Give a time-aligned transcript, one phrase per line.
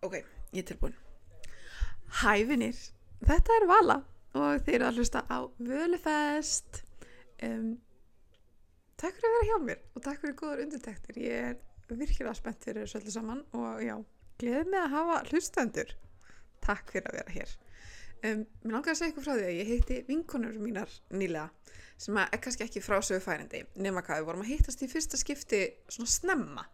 [0.00, 0.14] Ok,
[0.52, 0.94] ég er tilbúin.
[2.22, 2.76] Hæ vinnir,
[3.20, 3.96] þetta er Vala
[4.32, 6.80] og þeir eru að hlusta á Völufest.
[7.44, 7.74] Um,
[8.96, 11.18] takk fyrir að vera hjá mér og takk fyrir góður undirtektir.
[11.20, 13.92] Ég er virkilega spennt fyrir þessu öllu saman og já,
[14.40, 15.92] gleðið mig að hafa hlustendur.
[16.64, 17.54] Takk fyrir að vera hér.
[18.24, 21.50] Um, mér langar að segja ykkur frá því að ég hitti vinkonur mínar nýlega
[22.00, 25.60] sem er kannski ekki frásögu færandi nema hvað við vorum að hittast í fyrsta skipti
[25.92, 26.64] svona snemma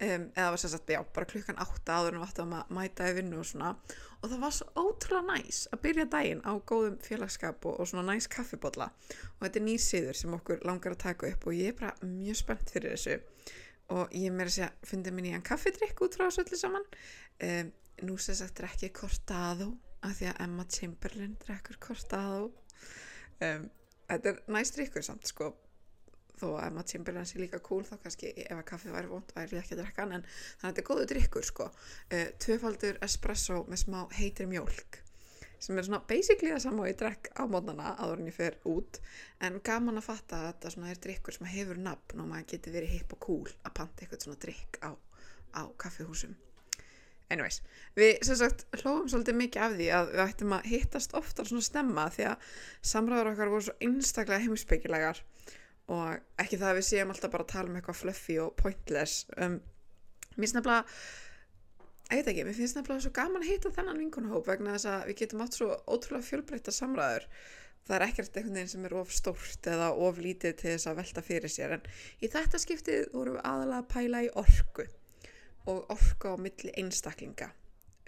[0.00, 3.08] um, eða var sér sagt, já, bara klukkan átta áður en við áttum að mæta
[3.10, 3.72] í vinnu og svona.
[4.22, 8.04] Og það var svo ótrúlega næs að byrja daginn á góðum félagskap og, og svona
[8.12, 11.78] næs kaffibotla og þetta er nýsiður sem okkur langar að taka upp og ég er
[11.80, 13.18] bara mjög spennt fyrir þessu.
[13.92, 16.86] Og ég meira að fundi minni í hann kaffidrykk út frá þessu öllu saman.
[17.42, 17.72] Um,
[18.06, 22.48] nú sér sagt er ekki Cortado af því að Emma Chamberlain drekkur Cortado.
[23.42, 23.68] Um,
[24.08, 25.52] þetta er næst drikkur samt sko
[26.40, 29.60] þó að Emma Chamberlain sé líka cool þá kannski ef að kaffið væri vond væri
[29.60, 30.26] ekki að drekka en þannig
[30.58, 31.70] að þetta er góðu drikkur sko.
[32.12, 35.02] Uh, tvöfaldur espresso með smá heitir mjólk
[35.62, 38.56] sem er svona basically það sama og ég drekk á mótnana áður en ég fer
[38.66, 38.98] út
[39.46, 42.74] en gaman að fatta að þetta svona er drikkur sem hefur nafn og maður getur
[42.74, 44.90] verið hip og cool að panta eitthvað svona drikk á,
[45.54, 46.34] á kaffihúsum.
[47.32, 47.62] Anyways,
[47.96, 51.64] við sem sagt hlófum svolítið mikið af því að við ættum að hittast oftar svona
[51.64, 52.50] stemma því að
[52.90, 55.22] samræður okkar voru svo einstaklega heimisbyggilegar
[55.90, 59.26] og ekki það að við séum alltaf bara að tala um eitthvað fluffy og pointless.
[59.36, 59.58] Um,
[60.36, 60.84] mér finnst nefnilega
[62.12, 65.04] ég veit ekki, mér finnst nefnilega svo gaman að hitta þennan vinkunahóp vegna þess að
[65.08, 67.28] við getum átt svo ótrúlega fjölbreytta samræður.
[67.82, 70.98] Það er ekkert einhvern veginn sem er of stórt eða of lítið til þess að
[71.00, 71.76] velta fyrir sér.
[71.78, 71.88] En
[72.22, 74.86] í þetta skiptið vorum við aðalega að pæla í orku
[75.72, 77.48] og orku á milli einstaklinga.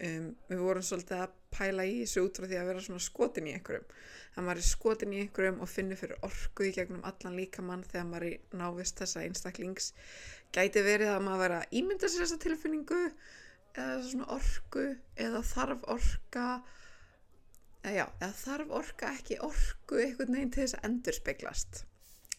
[0.04, 3.48] Um, við vorum svolítið að pæla í þessu út frá því að vera svona skotin
[3.50, 3.86] í einhverjum.
[4.34, 8.10] Að maður er skotin í einhverjum og finnur fyrir orku í gegnum allan líkamann þegar
[8.10, 9.92] maður er návist þessa einstaklings.
[10.54, 13.02] Gæti verið að maður vera ímynda sér þessa tilfinningu
[13.74, 14.84] eða svona orku
[15.18, 16.44] eða þarf orka
[17.84, 21.80] eða, já, eða þarf orka ekki orku einhvern veginn til þess að endur speglast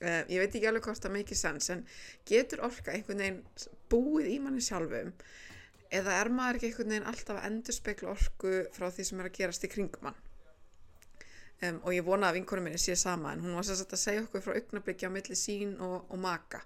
[0.02, 1.84] uh, ég veit ekki alveg hvort það make sense en
[2.30, 3.42] getur orka einhvern veginn
[3.92, 5.12] búið í manni sjálfum
[6.00, 9.30] eða er maður ekki einhvern veginn alltaf að endur spekla orku frá því sem er
[9.30, 10.24] að gerast í kringum mann
[11.64, 14.26] um, og ég vona að vinkonum minni sé sama en hún var sér að segja
[14.26, 16.62] okkur frá augnabliki á milli sín og, og maka.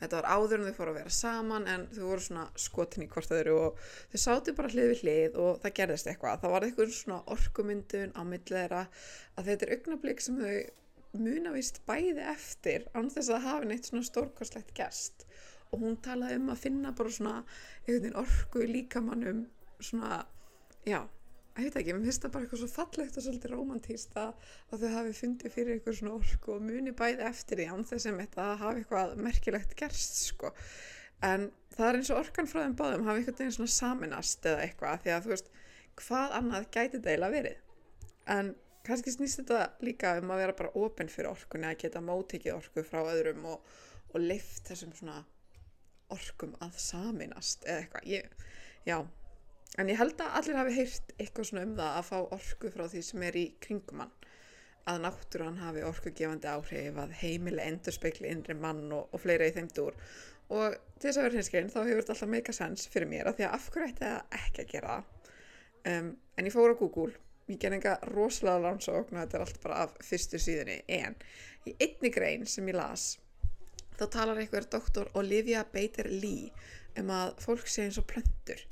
[0.00, 3.08] Þetta var áður en þau fóru að vera saman en þau voru svona skotin í
[3.12, 3.82] hvort öðru og
[4.12, 6.38] þau sátu bara hlið við hlið og það gerðist eitthvað.
[6.40, 8.84] Það var eitthvað svona orkumyndun á milli þeirra
[9.36, 14.06] að þetta er augnablik sem þau munavist bæði eftir án þess að hafa neitt svona
[14.06, 15.26] stórkostlegt gest
[15.70, 19.46] og hún talaði um að finna bara svona einhvern veginn orku í líkamannum
[19.80, 20.24] svona,
[20.86, 21.00] já
[21.60, 24.84] ég veit ekki, mér finnst það bara eitthvað svo fallegt og svolítið romantíst að, að
[24.84, 28.62] þau hafi fundið fyrir eitthvað svona orku og muni bæði eftir því án þetta að
[28.62, 30.52] hafa eitthvað merkilegt gerst sko.
[31.26, 34.62] En það er eins og orkan frá þeim báðum hafi eitthvað einn svona saminast eða
[34.64, 35.50] eitthvað því að þú veist,
[36.00, 37.58] hvað annað gæti deila verið?
[38.30, 38.54] En
[38.86, 42.86] kannski snýst þetta líka um að vera bara ofinn fyrir orkunni að geta mótikið orku
[42.86, 43.68] frá öðrum og,
[44.14, 45.20] og lift þessum svona
[46.16, 48.46] orkum að saminast eða eitthvað, ég,
[48.88, 48.96] já.
[49.78, 52.84] En ég held að allir hafi heyrt eitthvað svona um það að fá orku frá
[52.90, 54.16] því sem er í kringumann
[54.90, 59.54] að náttúran hafi orkugefandi áhrif að heimili endur speikli innri mann og, og fleira í
[59.54, 59.96] þeim dúr.
[60.50, 63.38] Og til þess að vera hinskinn þá hefur þetta alltaf meika sens fyrir mér að
[63.38, 64.96] því að af hverju ætti það ekki að gera
[65.86, 67.12] um, en ég fór á Google
[67.50, 71.16] ég ger enga rosalega landsókn og þetta er allt bara af fyrstu síðunni en
[71.68, 73.12] í einni grein sem ég las
[74.00, 76.48] þá talar einhver doktor Olivia Bader-Lee
[77.00, 78.62] um að fólk sé eins og plöndur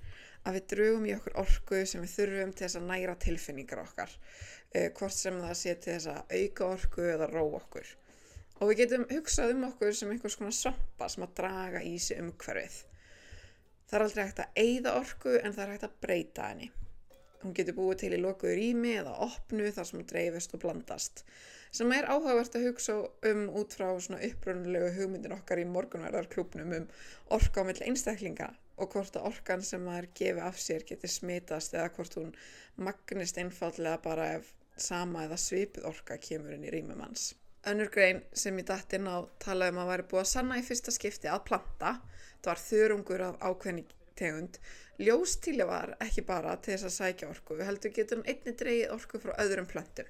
[0.49, 4.15] að við drögum í okkur orku sem við þurfum til þess að næra tilfinningar okkar
[4.17, 7.95] uh, hvort sem það sé til þess að auka orku eða ró okkur.
[8.59, 12.23] Og við getum hugsað um okkur sem einhvers konar svampa sem að draga í sig
[12.25, 12.81] umhverfið.
[13.89, 16.73] Það er aldrei hægt að eigða orku en það er hægt að breyta henni
[17.43, 21.25] hún getur búið til í lokuður ími eða opnu þar sem dreifist og blandast
[21.75, 22.95] sem er áhugavert að hugsa
[23.31, 26.87] um út frá svona uppröndulegu hugmyndin okkar í morgunverðarklúpnum um
[27.37, 31.75] orka á mill einstaklinga og hvort að orkan sem maður gefi af sér getur smitast
[31.75, 32.33] eða hvort hún
[32.89, 37.33] magnist einfallega bara ef sama eða svipið orka kemur inn í rýmum hans.
[37.67, 40.65] Önnur grein sem ég dætt inn á talaði um að væri búið að sanna í
[40.65, 41.97] fyrsta skipti að planta,
[42.39, 43.85] það var þörungur af ákveðni
[44.19, 44.61] tegund,
[44.99, 48.95] ljóstíli var ekki bara til þess að sækja orku, við heldum getur hann einni dreyið
[48.97, 50.09] orku frá öðrum plöntum.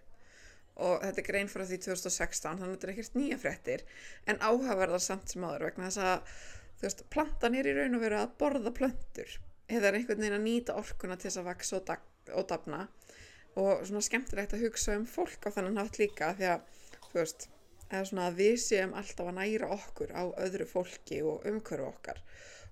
[0.78, 3.84] Og þetta er grein frá því 2016 þannig að þetta er ekkert nýja fréttir
[4.30, 6.36] en áhaverðar samt sem aður vegna þess að
[6.82, 9.34] veist, plantan er í raun og veru að borða plöntur.
[9.68, 11.94] Eða er einhvern veginn að nýta orkuna til þess að vaksa og,
[12.38, 12.82] og dafna.
[13.58, 17.48] Og svona skemmtilegt að hugsa um fólk á þannig nátt líka því að þú veist,
[17.88, 22.22] eða svona að við séum alltaf að næra okkur á öðru fólki og umhverfu okkar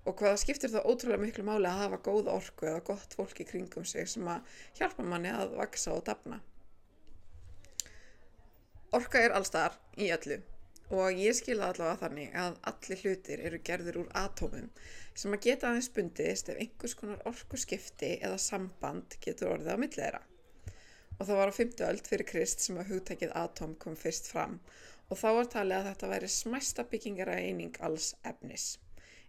[0.06, 3.46] og hvað skiptir það ótrúlega miklu máli að hafa góða orku eða gott fólk í
[3.48, 6.38] kringum sig sem að hjálpa manni að vaksa og dafna.
[8.94, 10.38] Orka er allstar í öllu
[10.94, 14.70] og ég skilða allavega þannig að allir hlutir eru gerður úr atómum
[15.18, 19.82] sem að geta aðeins bundist ef einhvers konar orku skipti eða samband getur orðið á
[19.82, 20.22] millera.
[21.18, 24.60] Og það var á 50 öld fyrir Krist sem að hugtækið atóm kom fyrst fram
[25.10, 28.76] og þá var talið að þetta væri smæsta byggingara eining alls efnis.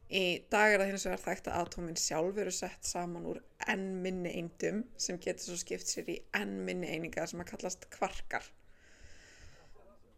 [0.08, 3.88] Í dag er það hins vegar þekkt að atómin sjálf eru sett saman úr enn
[4.04, 8.46] minni eindum sem getur svo skipt sér í enn minni einingar sem að kallast kvarkar.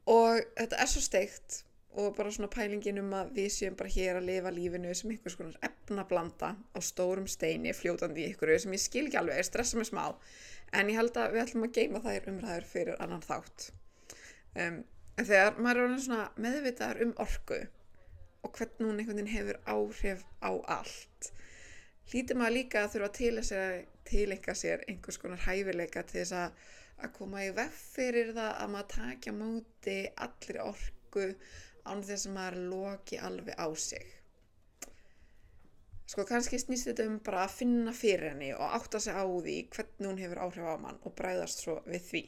[0.10, 1.64] Og þetta er svo steikt
[1.98, 5.40] og bara svona pælingin um að við séum bara hér að lifa lífinu sem einhvers
[5.40, 9.82] konar efnablanda á stórum steini fljótandi í ykkur sem ég skil ekki alveg, er stressað
[9.82, 10.06] með smá
[10.78, 13.72] en ég held að við ætlum að geima þær umræður fyrir annan þátt.
[14.54, 14.80] Um,
[15.18, 17.62] þegar maður er svona meðvitaðar um orgu
[18.44, 21.32] og hvernig hún einhvern veginn hefur áhrif á allt.
[22.10, 23.10] Hlýtir maður líka að þurfa
[23.62, 26.62] að tilenga sér einhvers konar hæfileika til þess að,
[27.04, 31.28] að koma í veff fyrir það að maður takja móti allir orgu
[31.86, 34.16] án þess að maður loki alveg á sig.
[36.10, 39.58] Sko kannski snýst þetta um bara að finna fyrir henni og átta sig á því
[39.76, 42.24] hvernig hún hefur áhrif á mann og bræðast svo við því.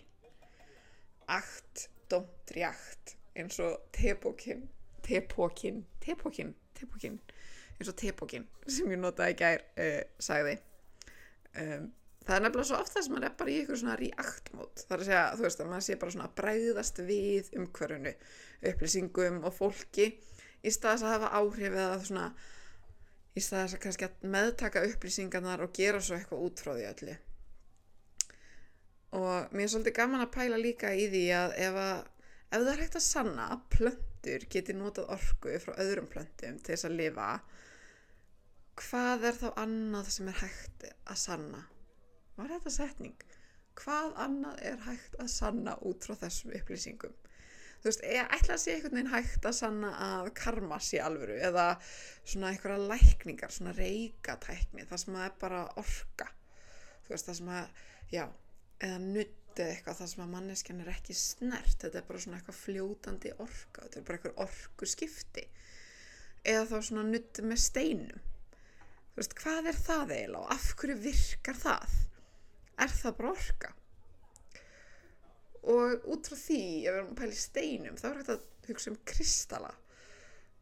[1.34, 4.68] Akt, dómt, ríakt eins og tebókinn
[5.06, 7.18] tepókin tepókin, tepókin
[7.78, 10.58] eins og tepókin sem ég notaði gær uh, sagði.
[11.58, 11.90] Um,
[12.26, 14.96] það er nefnilega svo oft það sem maður er bara í ykkur svona react-mót það
[14.96, 18.14] er að segja, þú veist, að maður sé bara svona bræðast við umhverfunu
[18.72, 20.08] upplýsingum og fólki
[20.62, 22.28] í staðis að hafa áhrif eða svona
[23.36, 27.18] í staðis að kannski að meðtaka upplýsingarnar og gera svo eitthvað út frá því öllu.
[29.18, 31.98] Og mér er svolítið gaman að pæla líka í því að ef að
[32.52, 33.66] ef það er hægt að sanna að
[34.22, 37.42] plöntur geti notað orgu frá öðrum plöntum til þess að lifa
[38.78, 41.64] hvað er þá annað sem er hægt að sanna?
[42.38, 43.24] Var þetta setning?
[43.76, 47.14] Hvað annað er hægt að sanna út frá þessum upplýsingum?
[47.82, 51.40] Þú veist, ég ætla að sé einhvern veginn hægt að sanna að karma sé alvöru
[51.42, 56.30] eða svona einhverja lækningar svona reykatækni, það sem að er bara orka.
[57.08, 58.26] Þú veist, það sem að, já
[58.82, 61.78] eða nutt eða eitthvað það sem að manneskjan er ekki snert.
[61.82, 65.46] Þetta er bara svona eitthvað fljótandi orka þetta er bara eitthvað orku skipti
[66.48, 68.24] eða þá svona nutt með steinum.
[69.12, 71.96] Þú veist, hvað er það eiginlega og af hverju virkar það?
[72.82, 73.74] Er það bara orka?
[75.72, 78.72] Og út frá því ef við erum að pæla í steinum þá er þetta að
[78.72, 79.74] hugsa um kristala.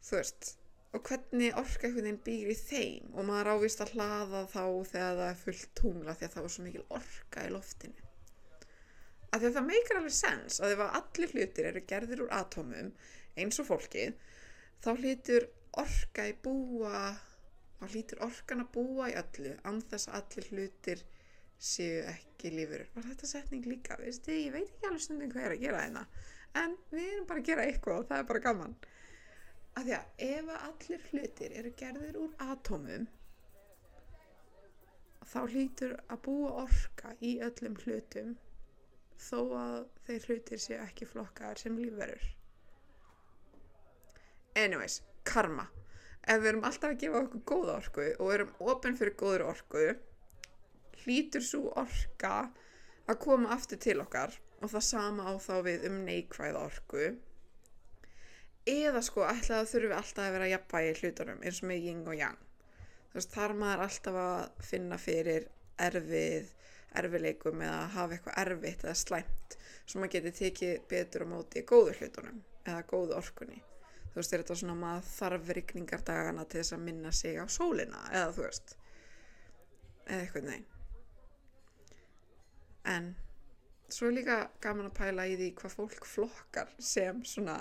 [0.04, 0.52] Þú veist
[0.90, 3.10] og hvernig orka einhvern veginn býr í þeim.
[3.14, 6.56] Og maður ávist að hlaða þá þegar það er fullt tungla því að það var
[6.56, 8.09] svo mikil orka í loftinu
[9.36, 12.92] að það meikar alveg sens að ef allir hlutir eru gerðir úr atómum
[13.40, 14.16] eins og fólkið
[14.84, 15.48] þá hlýtur
[15.84, 17.04] orka í búa
[17.80, 21.06] þá hlýtur orkan að búa í öllu anþess að allir hlutir
[21.60, 25.56] séu ekki lífur var þetta setning líka, veistu, ég veit ekki alveg stundin hvað er
[25.56, 26.06] að gera þeina
[26.58, 28.76] en við erum bara að gera eitthvað og það er bara gaman.
[29.78, 33.08] Að því að ef allir hlutir eru gerðir úr atómum
[35.30, 38.34] þá hlýtur að búa orka í öllum hlutum
[39.20, 42.28] þó að þeir hlutir séu ekki flokkaðar sem lífverður.
[44.60, 45.68] Anyways, karma.
[46.30, 49.86] Ef við erum alltaf að gefa okkur góða orku og erum ofinn fyrir góður orku,
[51.04, 52.34] hlýtur svo orka
[53.10, 57.08] að koma aftur til okkar og það sama á þá við um neikvæða orku.
[58.70, 62.20] Eða sko að þurfum við alltaf að vera jafnvægi hlutunum eins og með ying og
[62.20, 62.42] yang.
[63.10, 65.48] Þú veist, þar maður alltaf að finna fyrir
[65.82, 66.52] erfið
[67.02, 72.02] erfileikum eða hafa eitthvað erfitt eða slæmt svo maður geti tekið betur á móti góður
[72.02, 73.62] hlutunum eða góðu orkunni.
[74.10, 78.04] Þú veist, er þetta svona maður þarf rikningardagana til þess að minna sig á sólina
[78.10, 78.76] eða þú veist
[80.10, 80.68] eða eitthvað neyn
[82.90, 83.10] en
[83.90, 87.60] svo er líka gaman að pæla í því hvað fólk flokkar sem svona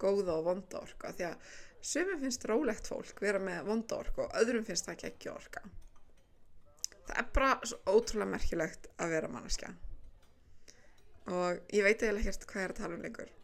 [0.00, 1.52] góða og vonda orka því að
[1.92, 5.64] sömum finnst rólegt fólk vera með vonda orka og öðrum finnst það ekki orka
[7.10, 9.74] það er bara svo ótrúlega merkilegt að vera manneskja.
[11.30, 13.34] Og ég veit eða ekkert hvað er að tala um lengur.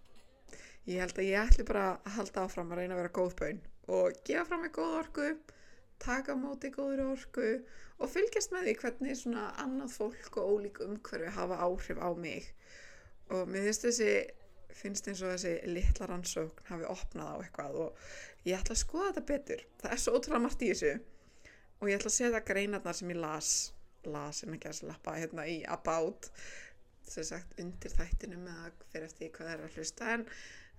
[0.87, 3.63] Ég held að ég ætli bara að halda áfram að reyna að vera góð bön
[3.97, 5.27] og gefa fram með góð orku
[6.03, 7.47] taka móti góður orku
[7.97, 12.51] og fylgjast með því hvernig svona annað fólk og ólík umhverfi hafa áhrif á mig.
[13.33, 14.11] Og mér finnst þessi
[14.77, 18.09] finnst eins og þessi litla rannsókn hafi opnað á eitthvað og
[18.45, 19.63] ég ætla að skoða þetta betur.
[19.81, 20.93] Það er svo ótrúlega margt í þessu
[21.81, 23.51] og ég ætla að setja greinarnar sem ég las
[24.11, 26.31] las en ekki að slappa hérna í about
[27.07, 30.09] sem sagt undir þættinum eða fyrir eftir hvað það er að hlusta.
[30.15, 30.25] En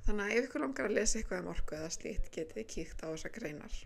[0.07, 3.07] þannig að ef ykkur langar að lesa eitthvað um orku eða slíkt getið kíkt á
[3.07, 3.79] þessa greinar.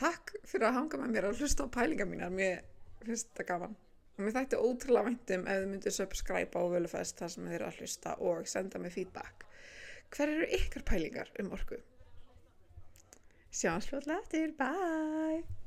[0.00, 2.34] Takk fyrir að hanga með mér og hlusta á pælingar mínar.
[2.34, 2.64] Mér
[3.04, 3.78] finnst þetta gaman.
[4.14, 7.70] Og mér þætti ótrúlega væntum ef þið myndir subscribe á Völufest þar sem þið eru
[7.70, 9.46] að hlusta og senda mig feedback.
[10.14, 11.78] Hver eru ykkar pælingar um orku
[13.54, 15.63] sjáum slúðlega eftir, bye